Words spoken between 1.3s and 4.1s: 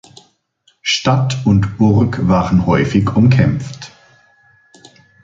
und Burg waren häufig umkämpft.